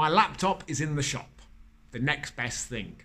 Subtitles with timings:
[0.00, 1.42] My laptop is in the shop.
[1.90, 3.02] The next best thing.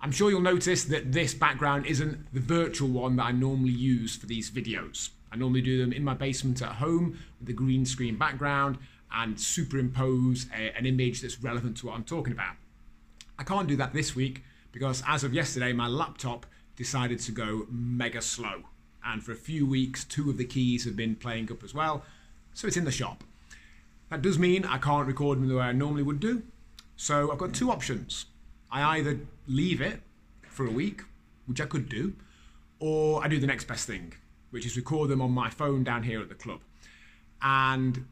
[0.00, 4.16] I'm sure you'll notice that this background isn't the virtual one that I normally use
[4.16, 5.10] for these videos.
[5.30, 8.78] I normally do them in my basement at home with a green screen background
[9.12, 12.56] and superimpose a, an image that's relevant to what I'm talking about.
[13.38, 17.68] I can't do that this week because as of yesterday, my laptop decided to go
[17.70, 18.64] mega slow.
[19.04, 22.02] And for a few weeks, two of the keys have been playing up as well,
[22.52, 23.22] so it's in the shop.
[24.10, 26.42] That does mean I can't record them the way I normally would do.
[26.96, 28.26] So I've got two options.
[28.70, 30.00] I either leave it
[30.48, 31.02] for a week,
[31.46, 32.14] which I could do,
[32.78, 34.14] or I do the next best thing,
[34.50, 36.60] which is record them on my phone down here at the club.
[37.42, 38.06] And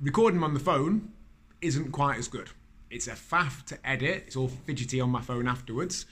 [0.00, 1.12] recording them on the phone
[1.60, 2.50] isn't quite as good.
[2.90, 6.06] It's a faff to edit, it's all fidgety on my phone afterwards,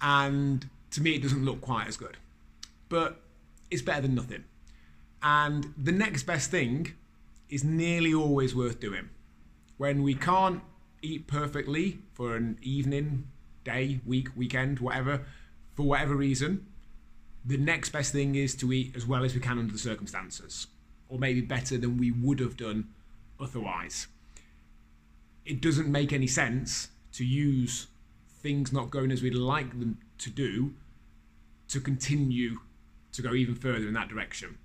[0.00, 2.16] and to me, it doesn't look quite as good.
[2.88, 3.20] But
[3.70, 4.44] it's better than nothing.
[5.22, 6.92] And the next best thing
[7.48, 9.10] is nearly always worth doing.
[9.76, 10.62] When we can't
[11.02, 13.28] eat perfectly for an evening,
[13.64, 15.26] day, week, weekend, whatever,
[15.74, 16.66] for whatever reason,
[17.44, 20.66] the next best thing is to eat as well as we can under the circumstances,
[21.08, 22.88] or maybe better than we would have done
[23.38, 24.06] otherwise.
[25.44, 27.88] It doesn't make any sense to use
[28.42, 30.74] things not going as we'd like them to do
[31.68, 32.58] to continue
[33.12, 34.58] to go even further in that direction.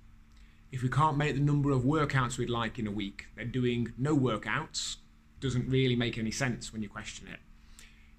[0.72, 3.94] If we can't make the number of workouts we'd like in a week, then doing
[3.98, 4.98] no workouts
[5.40, 7.40] doesn't really make any sense when you question it.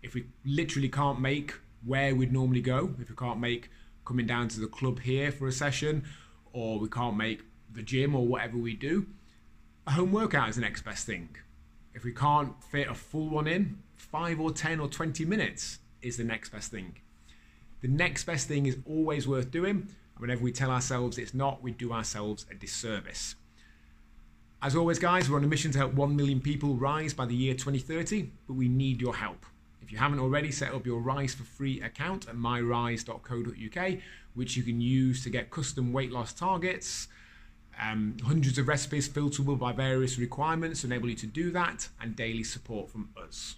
[0.02, 3.70] If we literally can't make where we'd normally go, if we can't make
[4.04, 6.04] coming down to the club here for a session,
[6.52, 9.06] or we can't make the gym or whatever we do,
[9.86, 11.36] a home workout is the next best thing.
[11.94, 16.16] If we can't fit a full one in, five or 10 or 20 minutes is
[16.16, 16.96] the next best thing.
[17.82, 19.88] The next best thing is always worth doing.
[20.20, 23.34] Whenever we tell ourselves it's not, we do ourselves a disservice.
[24.62, 27.34] As always, guys, we're on a mission to help 1 million people rise by the
[27.34, 29.46] year 2030, but we need your help.
[29.80, 33.98] If you haven't already, set up your Rise for Free account at myrise.co.uk,
[34.34, 37.08] which you can use to get custom weight loss targets,
[37.80, 42.14] um, hundreds of recipes filterable by various requirements to enable you to do that, and
[42.14, 43.56] daily support from us.